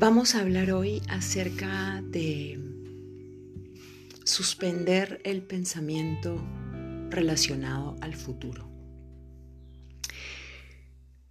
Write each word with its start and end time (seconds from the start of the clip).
Vamos 0.00 0.34
a 0.34 0.40
hablar 0.40 0.72
hoy 0.72 1.02
acerca 1.10 2.00
de 2.00 2.58
suspender 4.24 5.20
el 5.24 5.42
pensamiento 5.42 6.42
relacionado 7.10 7.96
al 8.00 8.14
futuro. 8.14 8.66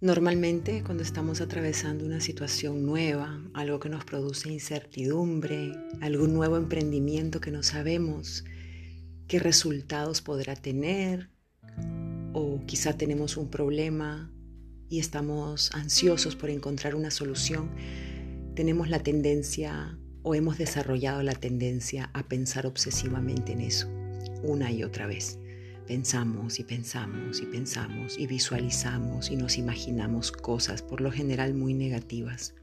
Normalmente 0.00 0.84
cuando 0.84 1.02
estamos 1.02 1.40
atravesando 1.40 2.06
una 2.06 2.20
situación 2.20 2.86
nueva, 2.86 3.42
algo 3.54 3.80
que 3.80 3.88
nos 3.88 4.04
produce 4.04 4.52
incertidumbre, 4.52 5.72
algún 6.00 6.32
nuevo 6.32 6.56
emprendimiento 6.56 7.40
que 7.40 7.50
no 7.50 7.64
sabemos 7.64 8.44
qué 9.26 9.40
resultados 9.40 10.22
podrá 10.22 10.54
tener, 10.54 11.28
o 12.32 12.60
quizá 12.66 12.96
tenemos 12.96 13.36
un 13.36 13.50
problema 13.50 14.30
y 14.88 15.00
estamos 15.00 15.74
ansiosos 15.74 16.36
por 16.36 16.50
encontrar 16.50 16.94
una 16.94 17.10
solución, 17.10 17.68
tenemos 18.60 18.90
la 18.90 18.98
tendencia 18.98 19.96
o 20.22 20.34
hemos 20.34 20.58
desarrollado 20.58 21.22
la 21.22 21.32
tendencia 21.32 22.10
a 22.12 22.28
pensar 22.28 22.66
obsesivamente 22.66 23.52
en 23.52 23.62
eso, 23.62 23.88
una 24.42 24.70
y 24.70 24.84
otra 24.84 25.06
vez. 25.06 25.38
Pensamos 25.86 26.58
y 26.58 26.64
pensamos 26.64 27.40
y 27.40 27.46
pensamos 27.46 28.18
y 28.18 28.26
visualizamos 28.26 29.30
y 29.30 29.36
nos 29.36 29.56
imaginamos 29.56 30.30
cosas, 30.30 30.82
por 30.82 31.00
lo 31.00 31.10
general 31.10 31.54
muy 31.54 31.72
negativas. 31.72 32.54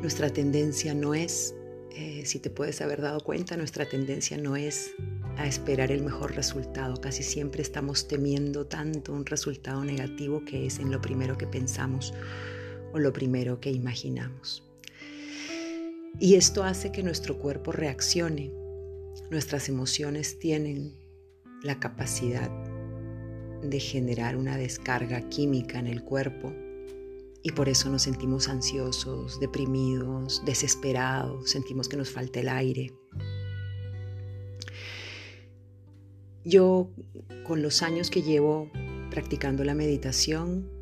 Nuestra 0.00 0.30
tendencia 0.30 0.94
no 0.94 1.12
es, 1.12 1.54
eh, 1.94 2.22
si 2.24 2.38
te 2.38 2.48
puedes 2.48 2.80
haber 2.80 3.02
dado 3.02 3.20
cuenta, 3.20 3.58
nuestra 3.58 3.86
tendencia 3.86 4.38
no 4.38 4.56
es 4.56 4.92
a 5.36 5.46
esperar 5.46 5.92
el 5.92 6.02
mejor 6.02 6.34
resultado. 6.34 7.02
Casi 7.02 7.22
siempre 7.22 7.60
estamos 7.60 8.08
temiendo 8.08 8.64
tanto 8.64 9.12
un 9.12 9.26
resultado 9.26 9.84
negativo 9.84 10.42
que 10.46 10.64
es 10.64 10.78
en 10.78 10.90
lo 10.90 11.02
primero 11.02 11.36
que 11.36 11.46
pensamos 11.46 12.14
o 12.96 12.98
lo 12.98 13.12
primero 13.12 13.60
que 13.60 13.70
imaginamos. 13.70 14.64
Y 16.18 16.36
esto 16.36 16.64
hace 16.64 16.92
que 16.92 17.02
nuestro 17.02 17.38
cuerpo 17.38 17.72
reaccione. 17.72 18.50
Nuestras 19.30 19.68
emociones 19.68 20.38
tienen 20.38 20.96
la 21.62 21.78
capacidad 21.78 22.50
de 23.62 23.80
generar 23.80 24.34
una 24.36 24.56
descarga 24.56 25.28
química 25.28 25.78
en 25.78 25.88
el 25.88 26.04
cuerpo 26.04 26.54
y 27.42 27.52
por 27.52 27.68
eso 27.68 27.90
nos 27.90 28.02
sentimos 28.02 28.48
ansiosos, 28.48 29.38
deprimidos, 29.40 30.42
desesperados, 30.46 31.50
sentimos 31.50 31.88
que 31.88 31.98
nos 31.98 32.10
falta 32.10 32.40
el 32.40 32.48
aire. 32.48 32.94
Yo 36.44 36.88
con 37.46 37.60
los 37.60 37.82
años 37.82 38.08
que 38.08 38.22
llevo 38.22 38.70
practicando 39.10 39.64
la 39.64 39.74
meditación 39.74 40.75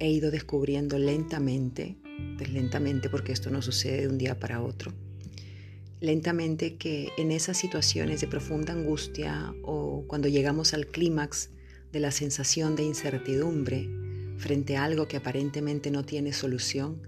he 0.00 0.10
ido 0.10 0.30
descubriendo 0.30 0.98
lentamente, 0.98 1.96
pues 2.36 2.50
lentamente 2.50 3.08
porque 3.08 3.32
esto 3.32 3.50
no 3.50 3.62
sucede 3.62 4.00
de 4.00 4.08
un 4.08 4.18
día 4.18 4.40
para 4.40 4.62
otro, 4.62 4.92
lentamente 6.00 6.76
que 6.76 7.10
en 7.18 7.30
esas 7.30 7.58
situaciones 7.58 8.22
de 8.22 8.26
profunda 8.26 8.72
angustia 8.72 9.54
o 9.62 10.04
cuando 10.08 10.26
llegamos 10.26 10.72
al 10.74 10.86
clímax 10.86 11.50
de 11.92 12.00
la 12.00 12.10
sensación 12.10 12.76
de 12.76 12.84
incertidumbre 12.84 13.88
frente 14.38 14.78
a 14.78 14.84
algo 14.84 15.06
que 15.06 15.18
aparentemente 15.18 15.90
no 15.90 16.02
tiene 16.04 16.32
solución, 16.32 17.02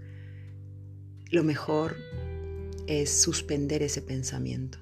lo 1.31 1.43
mejor 1.43 1.97
es 2.85 3.09
suspender 3.09 3.81
ese 3.81 4.03
pensamiento, 4.03 4.77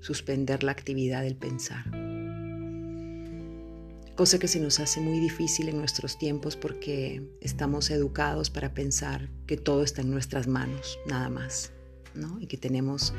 suspender 0.00 0.62
la 0.62 0.72
actividad 0.72 1.22
del 1.22 1.36
pensar 1.36 2.07
cosa 4.18 4.40
que 4.40 4.48
se 4.48 4.58
nos 4.58 4.80
hace 4.80 5.00
muy 5.00 5.20
difícil 5.20 5.68
en 5.68 5.78
nuestros 5.78 6.18
tiempos 6.18 6.56
porque 6.56 7.22
estamos 7.40 7.88
educados 7.88 8.50
para 8.50 8.74
pensar 8.74 9.28
que 9.46 9.56
todo 9.56 9.84
está 9.84 10.02
en 10.02 10.10
nuestras 10.10 10.48
manos, 10.48 10.98
nada 11.06 11.28
más, 11.28 11.70
¿no? 12.16 12.40
Y 12.40 12.48
que 12.48 12.56
tenemos 12.56 13.14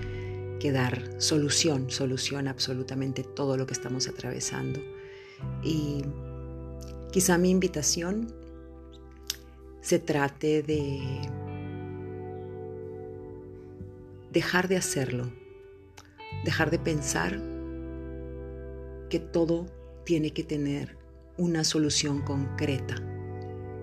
que 0.59 0.73
dar 0.73 1.09
solución, 1.21 1.89
solución 1.89 2.49
absolutamente 2.49 3.23
todo 3.23 3.55
lo 3.55 3.65
que 3.65 3.75
estamos 3.75 4.09
atravesando. 4.09 4.81
Y 5.63 6.03
quizá 7.13 7.37
mi 7.37 7.49
invitación 7.49 8.33
se 9.79 9.99
trate 9.99 10.63
de 10.63 10.99
dejar 14.33 14.67
de 14.67 14.75
hacerlo, 14.75 15.31
dejar 16.43 16.71
de 16.71 16.79
pensar 16.79 17.41
que 19.09 19.19
todo 19.19 19.78
tiene 20.09 20.31
que 20.31 20.43
tener 20.43 20.97
una 21.37 21.63
solución 21.63 22.23
concreta 22.23 22.95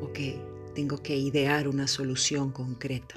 o 0.02 0.12
que 0.12 0.42
tengo 0.74 1.00
que 1.00 1.16
idear 1.16 1.68
una 1.68 1.86
solución 1.86 2.50
concreta. 2.50 3.14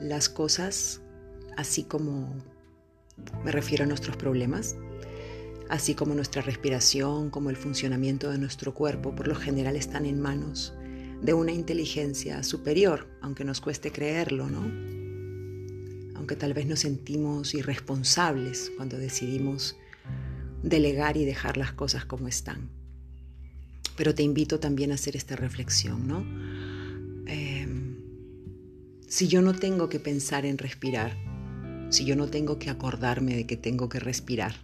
Las 0.00 0.28
cosas, 0.28 1.00
así 1.56 1.84
como 1.84 2.34
me 3.44 3.52
refiero 3.52 3.84
a 3.84 3.86
nuestros 3.86 4.16
problemas, 4.16 4.74
así 5.68 5.94
como 5.94 6.16
nuestra 6.16 6.42
respiración, 6.42 7.30
como 7.30 7.48
el 7.48 7.56
funcionamiento 7.56 8.32
de 8.32 8.38
nuestro 8.38 8.74
cuerpo, 8.74 9.14
por 9.14 9.28
lo 9.28 9.36
general 9.36 9.76
están 9.76 10.06
en 10.06 10.20
manos 10.20 10.74
de 11.22 11.34
una 11.34 11.52
inteligencia 11.52 12.42
superior, 12.42 13.06
aunque 13.20 13.44
nos 13.44 13.60
cueste 13.60 13.92
creerlo, 13.92 14.50
¿no? 14.50 14.62
Aunque 16.16 16.34
tal 16.34 16.52
vez 16.52 16.66
nos 16.66 16.80
sentimos 16.80 17.54
irresponsables 17.54 18.72
cuando 18.76 18.98
decidimos 18.98 19.76
delegar 20.62 21.16
y 21.16 21.24
dejar 21.24 21.56
las 21.56 21.72
cosas 21.72 22.04
como 22.04 22.28
están. 22.28 22.68
Pero 23.96 24.14
te 24.14 24.22
invito 24.22 24.60
también 24.60 24.92
a 24.92 24.94
hacer 24.94 25.16
esta 25.16 25.36
reflexión, 25.36 26.06
¿no? 26.06 26.24
Em, 27.26 27.96
si 29.08 29.28
yo 29.28 29.42
no 29.42 29.54
tengo 29.54 29.88
que 29.88 30.00
pensar 30.00 30.46
en 30.46 30.58
respirar, 30.58 31.16
si 31.90 32.04
yo 32.04 32.16
no 32.16 32.28
tengo 32.28 32.58
que 32.58 32.70
acordarme 32.70 33.34
de 33.34 33.46
que 33.46 33.56
tengo 33.56 33.88
que 33.88 34.00
respirar, 34.00 34.54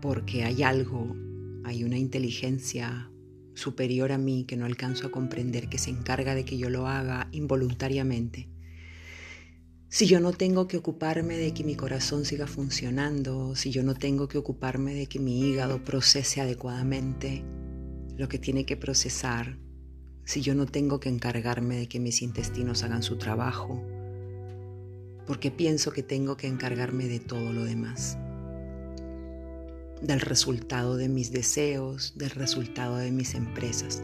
porque 0.00 0.44
hay 0.44 0.62
algo, 0.62 1.16
hay 1.64 1.84
una 1.84 1.96
inteligencia 1.96 3.10
superior 3.54 4.12
a 4.12 4.18
mí 4.18 4.44
que 4.44 4.56
no 4.56 4.66
alcanzo 4.66 5.06
a 5.06 5.10
comprender, 5.10 5.68
que 5.68 5.78
se 5.78 5.90
encarga 5.90 6.34
de 6.34 6.44
que 6.44 6.58
yo 6.58 6.68
lo 6.68 6.88
haga 6.88 7.28
involuntariamente, 7.32 8.48
si 9.94 10.06
yo 10.06 10.18
no 10.18 10.32
tengo 10.32 10.66
que 10.66 10.76
ocuparme 10.76 11.36
de 11.36 11.54
que 11.54 11.62
mi 11.62 11.76
corazón 11.76 12.24
siga 12.24 12.48
funcionando, 12.48 13.54
si 13.54 13.70
yo 13.70 13.84
no 13.84 13.94
tengo 13.94 14.26
que 14.26 14.38
ocuparme 14.38 14.92
de 14.92 15.06
que 15.06 15.20
mi 15.20 15.40
hígado 15.40 15.84
procese 15.84 16.40
adecuadamente 16.40 17.44
lo 18.16 18.28
que 18.28 18.40
tiene 18.40 18.66
que 18.66 18.76
procesar, 18.76 19.56
si 20.24 20.40
yo 20.40 20.56
no 20.56 20.66
tengo 20.66 20.98
que 20.98 21.10
encargarme 21.10 21.76
de 21.76 21.86
que 21.86 22.00
mis 22.00 22.22
intestinos 22.22 22.82
hagan 22.82 23.04
su 23.04 23.18
trabajo, 23.18 23.80
porque 25.28 25.52
pienso 25.52 25.92
que 25.92 26.02
tengo 26.02 26.36
que 26.36 26.48
encargarme 26.48 27.06
de 27.06 27.20
todo 27.20 27.52
lo 27.52 27.62
demás, 27.62 28.18
del 30.02 30.20
resultado 30.20 30.96
de 30.96 31.08
mis 31.08 31.30
deseos, 31.30 32.18
del 32.18 32.30
resultado 32.30 32.96
de 32.96 33.12
mis 33.12 33.36
empresas. 33.36 34.02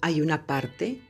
Hay 0.00 0.20
una 0.20 0.44
parte 0.48 1.00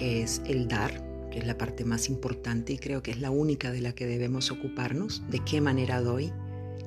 que 0.00 0.22
es 0.22 0.40
el 0.46 0.66
dar, 0.66 1.28
que 1.30 1.40
es 1.40 1.46
la 1.46 1.58
parte 1.58 1.84
más 1.84 2.08
importante 2.08 2.72
y 2.72 2.78
creo 2.78 3.02
que 3.02 3.10
es 3.10 3.20
la 3.20 3.30
única 3.30 3.70
de 3.70 3.82
la 3.82 3.94
que 3.94 4.06
debemos 4.06 4.50
ocuparnos, 4.50 5.22
de 5.28 5.40
qué 5.40 5.60
manera 5.60 6.00
doy, 6.00 6.32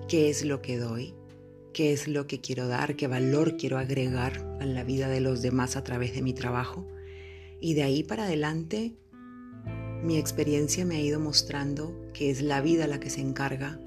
qué 0.07 0.31
es 0.31 0.44
lo 0.44 0.63
que 0.63 0.79
doy, 0.79 1.13
qué 1.74 1.94
es 1.94 2.07
lo 2.07 2.25
que 2.25 2.41
quiero 2.41 2.68
dar, 2.68 2.96
qué 2.96 3.06
valor 3.06 3.56
quiero 3.56 3.78
agregar 3.78 4.57
a 4.59 4.66
la 4.66 4.84
vida 4.84 5.09
de 5.09 5.22
los 5.22 5.44
demás 5.44 5.75
a 5.75 5.84
través 5.84 6.16
de 6.16 6.24
mi 6.24 6.34
trabajo. 6.34 6.88
Y 7.62 7.75
de 7.75 7.84
ahí 7.84 8.01
para 8.01 8.24
adelante, 8.24 8.95
mi 10.01 10.18
experiencia 10.18 10.83
me 10.83 10.95
ha 10.95 11.01
ido 11.01 11.19
mostrando 11.19 11.95
que 12.16 12.31
es 12.31 12.42
la 12.42 12.62
vida 12.62 12.88
la 12.88 13.00
que 13.00 13.12
se 13.12 13.21
encarga 13.21 13.80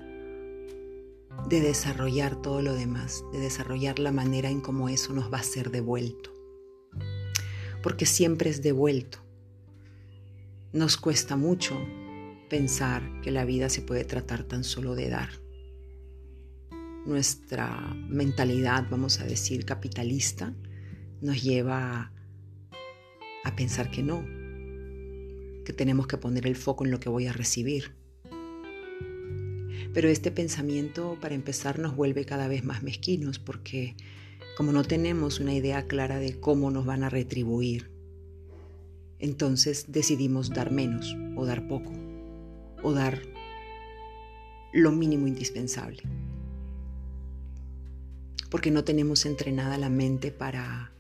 de 1.49 1.61
desarrollar 1.61 2.41
todo 2.43 2.63
lo 2.63 2.75
demás, 2.75 3.25
de 3.33 3.41
desarrollar 3.41 3.99
la 3.99 4.13
manera 4.13 4.51
en 4.51 4.61
cómo 4.61 4.89
eso 4.89 5.13
nos 5.13 5.33
va 5.33 5.39
a 5.39 5.43
ser 5.43 5.73
devuelto 5.73 6.36
porque 7.87 8.05
siempre 8.05 8.51
es 8.51 8.63
devuelto. 8.63 9.19
Nos 10.73 10.97
cuesta 10.97 11.37
mucho 11.37 11.79
pensar 12.51 13.21
que 13.21 13.31
la 13.31 13.45
vida 13.45 13.69
se 13.69 13.81
puede 13.81 14.05
tratar 14.05 14.43
tan 14.43 14.65
solo 14.65 14.97
de 14.97 15.09
dar. 15.09 15.29
Nuestra 17.07 17.95
mentalidad, 18.09 18.89
vamos 18.91 19.21
a 19.21 19.25
decir, 19.25 19.65
capitalista, 19.65 20.53
nos 21.21 21.41
lleva 21.41 22.13
a 23.45 23.55
pensar 23.55 23.93
que 23.93 24.03
no, 24.03 24.25
que 25.65 25.73
tenemos 25.73 26.09
que 26.09 26.17
poner 26.17 26.49
el 26.49 26.57
foco 26.57 26.85
en 26.85 26.91
lo 26.91 26.99
que 26.99 27.09
voy 27.09 27.29
a 27.29 27.33
recibir. 27.33 27.95
Pero 29.95 30.09
este 30.09 30.33
pensamiento, 30.33 31.19
para 31.21 31.37
empezar, 31.37 31.79
nos 31.79 31.95
vuelve 31.95 32.25
cada 32.25 32.49
vez 32.49 32.65
más 32.65 32.83
mezquinos 32.83 33.39
porque 33.39 33.95
como 34.57 34.73
no 34.73 34.83
tenemos 34.83 35.39
una 35.39 35.55
idea 35.55 35.87
clara 35.87 36.19
de 36.19 36.41
cómo 36.41 36.71
nos 36.71 36.87
van 36.87 37.05
a 37.05 37.11
retribuir, 37.11 37.91
entonces 39.19 39.93
decidimos 39.93 40.51
dar 40.51 40.71
menos 40.73 41.15
o 41.37 41.45
dar 41.45 41.69
poco 41.69 41.93
o 42.83 42.93
dar 42.93 43.21
lo 44.73 44.93
mínimo 44.93 45.27
indispensable. 45.27 46.03
porque 48.51 48.71
no 48.71 48.85
tenemos 48.85 49.27
entrenada 49.27 49.77
la 49.77 49.91
mente 49.91 50.31
para, 50.31 50.93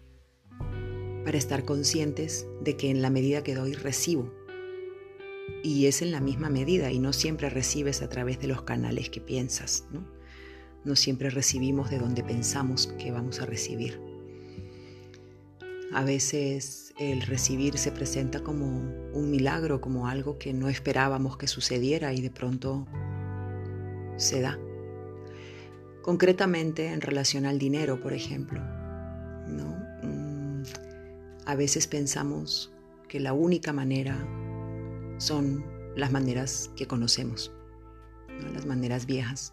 para 1.25 1.39
estar 1.39 1.65
conscientes 1.65 2.47
de 2.61 2.77
que 2.77 2.91
en 2.91 3.03
la 3.03 3.09
medida 3.09 3.43
que 3.43 3.55
doy 3.55 3.73
recibo. 3.73 4.33
Y 5.63 5.87
es 5.87 6.03
en 6.03 6.11
la 6.11 6.21
misma 6.21 6.51
medida 6.51 6.91
y 6.91 6.99
no 6.99 7.13
siempre 7.13 7.49
recibes 7.49 8.03
a 8.03 8.09
través 8.09 8.41
de 8.41 8.49
los 8.49 8.63
canales 8.63 9.11
que 9.11 9.21
piensas, 9.21 9.87
¿no? 9.93 10.16
No 10.87 10.95
siempre 10.95 11.31
recibimos 11.31 11.91
de 11.91 11.99
donde 11.99 12.23
pensamos 12.23 12.87
que 12.97 13.11
vamos 13.11 13.41
a 13.41 13.47
recibir. 13.47 14.01
A 15.93 16.05
veces 16.05 16.95
el 16.97 17.23
recibir 17.23 17.77
se 17.77 17.91
presenta 17.91 18.45
como 18.45 18.67
un 19.13 19.31
milagro, 19.33 19.81
como 19.81 20.07
algo 20.07 20.39
que 20.39 20.53
no 20.53 20.69
esperábamos 20.69 21.37
que 21.39 21.49
sucediera 21.49 22.13
y 22.13 22.21
de 22.21 22.31
pronto 22.31 22.87
se 24.17 24.41
da. 24.41 24.61
Concretamente 26.03 26.93
en 26.93 27.01
relación 27.01 27.47
al 27.47 27.59
dinero, 27.59 28.01
por 28.01 28.13
ejemplo. 28.13 28.61
¿no? 29.49 29.77
Mm, 30.05 30.63
a 31.47 31.57
veces 31.57 31.89
pensamos 31.89 32.73
que 33.09 33.19
la 33.19 33.33
única 33.33 33.73
manera 33.73 34.17
son 35.19 35.65
las 35.97 36.13
maneras 36.13 36.71
que 36.77 36.87
conocemos, 36.87 37.51
las 38.55 38.67
maneras 38.67 39.05
viejas. 39.07 39.53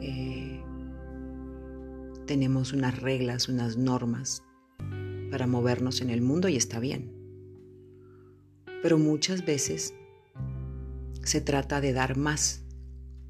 Eh, 0.00 0.60
tenemos 2.26 2.72
unas 2.72 3.00
reglas, 3.00 3.48
unas 3.48 3.76
normas 3.76 4.42
para 5.30 5.46
movernos 5.46 6.00
en 6.00 6.10
el 6.10 6.22
mundo 6.22 6.48
y 6.48 6.56
está 6.56 6.80
bien. 6.80 7.12
Pero 8.82 8.98
muchas 8.98 9.44
veces 9.44 9.94
se 11.22 11.40
trata 11.40 11.80
de 11.80 11.92
dar 11.92 12.16
más 12.16 12.64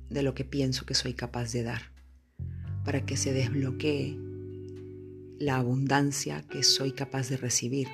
de 0.09 0.23
lo 0.23 0.35
que 0.35 0.45
pienso 0.45 0.87
que 0.87 0.95
soy 0.95 1.15
capaz 1.15 1.53
de 1.53 1.63
dar, 1.63 1.83
para 2.85 3.05
que 3.05 3.17
se 3.17 3.33
desbloquee 3.33 4.19
la 5.39 5.57
abundancia 5.57 6.43
que 6.43 6.63
soy 6.63 6.93
capaz 6.93 7.29
de 7.31 7.37
recibir. 7.37 7.89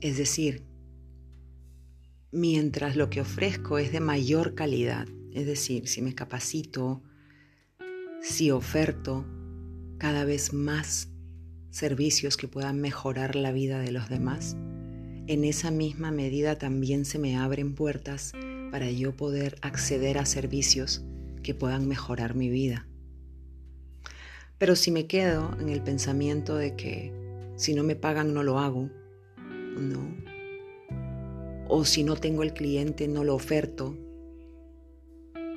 Es 0.00 0.18
decir, 0.18 0.62
mientras 2.32 2.96
lo 2.96 3.10
que 3.10 3.20
ofrezco 3.20 3.78
es 3.78 3.92
de 3.92 4.00
mayor 4.00 4.54
calidad, 4.54 5.08
es 5.36 5.44
decir, 5.44 5.86
si 5.86 6.00
me 6.00 6.14
capacito, 6.14 7.02
si 8.22 8.50
oferto 8.50 9.26
cada 9.98 10.24
vez 10.24 10.54
más 10.54 11.10
servicios 11.68 12.38
que 12.38 12.48
puedan 12.48 12.80
mejorar 12.80 13.36
la 13.36 13.52
vida 13.52 13.78
de 13.78 13.92
los 13.92 14.08
demás, 14.08 14.56
en 15.26 15.44
esa 15.44 15.70
misma 15.70 16.10
medida 16.10 16.56
también 16.56 17.04
se 17.04 17.18
me 17.18 17.36
abren 17.36 17.74
puertas 17.74 18.32
para 18.70 18.90
yo 18.90 19.14
poder 19.14 19.58
acceder 19.60 20.16
a 20.16 20.24
servicios 20.24 21.04
que 21.42 21.54
puedan 21.54 21.86
mejorar 21.86 22.34
mi 22.34 22.48
vida. 22.48 22.88
Pero 24.56 24.74
si 24.74 24.90
me 24.90 25.06
quedo 25.06 25.54
en 25.60 25.68
el 25.68 25.82
pensamiento 25.82 26.56
de 26.56 26.76
que 26.76 27.12
si 27.56 27.74
no 27.74 27.82
me 27.82 27.94
pagan 27.94 28.32
no 28.32 28.42
lo 28.42 28.58
hago, 28.58 28.88
no. 29.78 30.16
O 31.68 31.84
si 31.84 32.04
no 32.04 32.16
tengo 32.16 32.42
el 32.42 32.54
cliente 32.54 33.06
no 33.06 33.22
lo 33.22 33.34
oferto, 33.34 33.98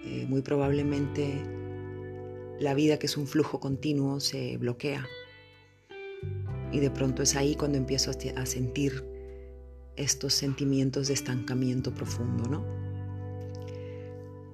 eh, 0.05 0.25
muy 0.27 0.41
probablemente 0.41 1.43
la 2.59 2.73
vida 2.73 2.99
que 2.99 3.05
es 3.07 3.17
un 3.17 3.27
flujo 3.27 3.59
continuo 3.59 4.19
se 4.19 4.57
bloquea. 4.57 5.07
Y 6.71 6.79
de 6.79 6.91
pronto 6.91 7.23
es 7.23 7.35
ahí 7.35 7.55
cuando 7.55 7.77
empiezo 7.77 8.11
a 8.11 8.45
sentir 8.45 9.03
estos 9.95 10.33
sentimientos 10.33 11.07
de 11.07 11.13
estancamiento 11.15 11.93
profundo, 11.93 12.49
¿no? 12.49 12.65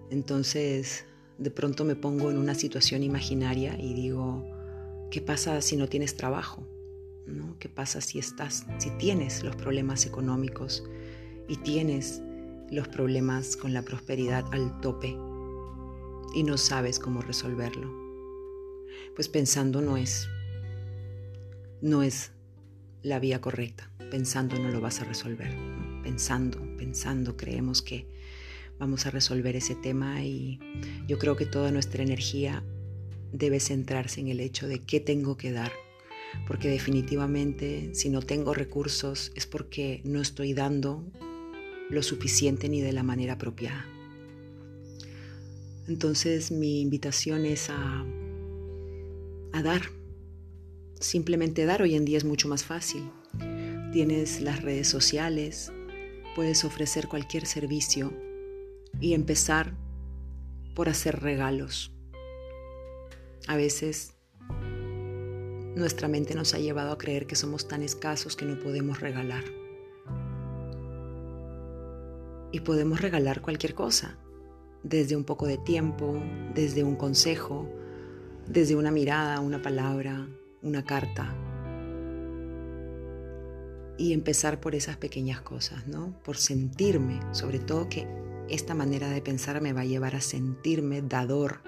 Entonces, 0.10 1.06
de 1.38 1.52
pronto 1.52 1.84
me 1.84 1.96
pongo 1.96 2.32
en 2.32 2.38
una 2.38 2.56
situación 2.56 3.04
imaginaria 3.04 3.78
y 3.80 3.94
digo, 3.94 4.46
¿qué 5.12 5.22
pasa 5.22 5.62
si 5.62 5.76
no 5.76 5.88
tienes 5.88 6.16
trabajo? 6.16 6.64
¿No? 7.28 7.58
¿Qué 7.60 7.70
pasa 7.70 8.02
si 8.02 8.20
estás, 8.20 8.66
si 8.78 8.92
tienes 8.92 9.44
los 9.44 9.56
problemas 9.56 10.06
económicos 10.06 10.84
y 11.48 11.58
tienes 11.58 12.22
los 12.70 12.88
problemas 12.88 13.58
con 13.58 13.74
la 13.74 13.82
prosperidad 13.82 14.46
al 14.52 14.80
tope 14.80 15.18
y 16.34 16.44
no 16.44 16.58
sabes 16.58 17.00
cómo 17.00 17.22
resolverlo? 17.22 17.94
Pues 19.16 19.30
pensando 19.30 19.82
no 19.82 19.98
es 19.98 20.28
no 21.82 22.02
es 22.02 22.32
la 23.04 23.20
vía 23.20 23.40
correcta. 23.40 23.92
Pensando 24.10 24.58
no 24.58 24.70
lo 24.70 24.82
vas 24.82 25.02
a 25.02 25.04
resolver. 25.04 25.56
Pensando, 26.02 26.60
pensando, 26.78 27.38
creemos 27.38 27.82
que 27.82 28.08
vamos 28.80 29.06
a 29.06 29.12
resolver 29.12 29.56
ese 29.56 29.76
tema 29.76 30.24
y 30.24 30.60
yo 31.08 31.20
creo 31.20 31.36
que 31.36 31.46
toda 31.46 31.72
nuestra 31.72 32.04
energía 32.04 32.64
debe 33.32 33.60
centrarse 33.60 34.22
en 34.22 34.30
el 34.30 34.40
hecho 34.40 34.68
de 34.68 34.80
qué 34.80 35.00
tengo 35.00 35.38
que 35.38 35.52
dar. 35.52 35.72
Porque 36.48 36.70
definitivamente 36.70 37.92
si 37.94 38.10
no 38.10 38.22
tengo 38.22 38.54
recursos 38.54 39.32
es 39.36 39.46
porque 39.46 40.02
no 40.04 40.22
estoy 40.22 40.54
dando 40.54 41.04
lo 41.90 42.02
suficiente 42.02 42.68
ni 42.68 42.82
de 42.82 42.94
la 42.94 43.04
manera 43.04 43.34
apropiada. 43.34 43.86
Entonces 45.88 46.52
mi 46.52 46.82
invitación 46.82 47.46
es 47.46 47.70
a, 47.70 48.06
dar, 49.64 49.82
simplemente 51.00 51.66
dar 51.66 51.82
hoy 51.82 51.96
en 51.96 52.06
día 52.06 52.18
es 52.18 52.26
mucho 52.26 52.48
más 52.48 52.64
fácil. 52.64 53.10
Tienes 53.92 54.42
las 54.42 54.62
redes 54.64 54.88
sociales, 54.88 55.72
puedes 56.36 56.66
ofrecer 56.66 57.08
cualquier 57.08 57.46
servicio 57.46 58.14
y 59.00 59.14
empezar 59.14 59.74
por 60.74 60.90
hacer 60.90 61.22
regalos. 61.22 61.94
A 63.48 63.56
veces 63.56 64.16
nuestra 65.76 66.08
mente 66.08 66.34
nos 66.34 66.54
ha 66.54 66.58
llevado 66.58 66.92
a 66.92 66.98
creer 66.98 67.28
que 67.28 67.36
somos 67.36 67.68
tan 67.68 67.84
escasos 67.84 68.36
que 68.36 68.46
no 68.46 68.60
podemos 68.60 69.02
regalar. 69.02 69.44
Y 72.52 72.62
podemos 72.62 73.02
regalar 73.02 73.42
cualquier 73.42 73.76
cosa, 73.76 74.18
desde 74.86 75.16
un 75.16 75.24
poco 75.24 75.48
de 75.48 75.58
tiempo, 75.58 76.22
desde 76.54 76.84
un 76.84 76.96
consejo, 76.96 77.68
desde 78.48 78.76
una 78.76 78.92
mirada, 78.92 79.40
una 79.40 79.62
palabra, 79.62 80.28
una 80.62 80.86
carta 80.86 81.36
y 83.98 84.14
empezar 84.14 84.60
por 84.60 84.76
esas 84.76 84.98
pequeñas 84.98 85.42
cosas, 85.42 85.88
¿no? 85.88 86.14
Por 86.24 86.38
sentirme, 86.38 87.20
sobre 87.32 87.60
todo 87.60 87.90
que 87.90 88.08
esta 88.48 88.76
manera 88.76 89.10
de 89.10 89.22
pensar 89.22 89.60
me 89.60 89.74
va 89.74 89.82
a 89.82 89.86
llevar 89.86 90.16
a 90.16 90.22
sentirme 90.22 91.02
dador 91.02 91.62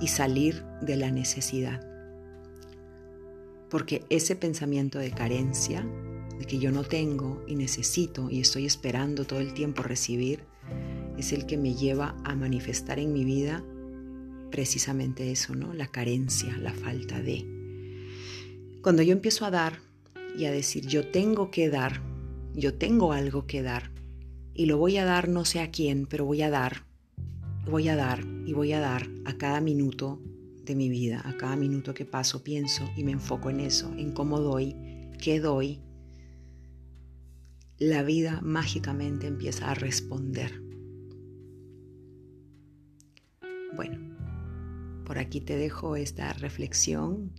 y 0.00 0.06
salir 0.06 0.62
de 0.80 0.96
la 0.96 1.10
necesidad. 1.10 1.84
Porque 3.70 4.04
ese 4.08 4.36
pensamiento 4.36 5.00
de 5.00 5.10
carencia, 5.10 5.84
de 6.38 6.44
que 6.44 6.60
yo 6.60 6.70
no 6.70 6.84
tengo 6.84 7.42
y 7.48 7.56
necesito 7.56 8.30
y 8.30 8.40
estoy 8.40 8.66
esperando 8.66 9.24
todo 9.24 9.40
el 9.40 9.52
tiempo 9.52 9.82
recibir, 9.82 10.44
es 11.18 11.32
el 11.32 11.46
que 11.46 11.56
me 11.56 11.74
lleva 11.74 12.16
a 12.24 12.34
manifestar 12.34 12.98
en 12.98 13.12
mi 13.12 13.24
vida 13.24 13.64
precisamente 14.50 15.30
eso, 15.30 15.54
¿no? 15.54 15.74
La 15.74 15.88
carencia, 15.88 16.56
la 16.58 16.72
falta 16.72 17.20
de. 17.20 17.44
Cuando 18.82 19.02
yo 19.02 19.12
empiezo 19.12 19.44
a 19.44 19.50
dar 19.50 19.80
y 20.36 20.46
a 20.46 20.52
decir, 20.52 20.86
yo 20.86 21.10
tengo 21.10 21.50
que 21.50 21.68
dar, 21.68 22.00
yo 22.54 22.74
tengo 22.74 23.12
algo 23.12 23.46
que 23.46 23.62
dar, 23.62 23.90
y 24.54 24.66
lo 24.66 24.78
voy 24.78 24.96
a 24.96 25.04
dar 25.04 25.28
no 25.28 25.44
sé 25.44 25.60
a 25.60 25.70
quién, 25.70 26.06
pero 26.06 26.24
voy 26.24 26.42
a 26.42 26.50
dar, 26.50 26.84
voy 27.66 27.88
a 27.88 27.96
dar 27.96 28.24
y 28.46 28.52
voy 28.52 28.72
a 28.72 28.80
dar 28.80 29.08
a 29.24 29.34
cada 29.34 29.60
minuto 29.60 30.20
de 30.64 30.74
mi 30.74 30.88
vida, 30.88 31.22
a 31.24 31.36
cada 31.36 31.56
minuto 31.56 31.94
que 31.94 32.04
paso, 32.04 32.42
pienso 32.42 32.88
y 32.96 33.04
me 33.04 33.12
enfoco 33.12 33.50
en 33.50 33.60
eso, 33.60 33.92
en 33.96 34.12
cómo 34.12 34.40
doy, 34.40 34.74
qué 35.20 35.40
doy, 35.40 35.80
la 37.78 38.02
vida 38.02 38.40
mágicamente 38.42 39.26
empieza 39.26 39.70
a 39.70 39.74
responder. 39.74 40.67
Bueno, 43.78 45.04
por 45.06 45.18
aquí 45.18 45.40
te 45.40 45.56
dejo 45.56 45.96
esta 45.96 46.34
reflexión 46.34 47.32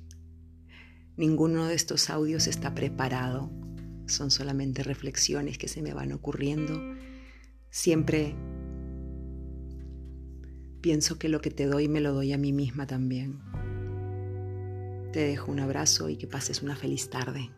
Ninguno 1.19 1.65
de 1.65 1.75
estos 1.75 2.09
audios 2.09 2.47
está 2.47 2.73
preparado, 2.73 3.51
son 4.07 4.31
solamente 4.31 4.83
reflexiones 4.83 5.57
que 5.57 5.67
se 5.67 5.81
me 5.81 5.93
van 5.93 6.13
ocurriendo. 6.13 6.95
Siempre 7.69 8.37
pienso 10.79 11.19
que 11.19 11.27
lo 11.27 11.41
que 11.41 11.51
te 11.51 11.65
doy 11.65 11.89
me 11.89 11.99
lo 11.99 12.13
doy 12.13 12.31
a 12.31 12.37
mí 12.37 12.53
misma 12.53 12.87
también. 12.87 13.41
Te 15.11 15.19
dejo 15.19 15.51
un 15.51 15.59
abrazo 15.59 16.07
y 16.07 16.15
que 16.15 16.25
pases 16.25 16.61
una 16.61 16.77
feliz 16.77 17.09
tarde. 17.09 17.49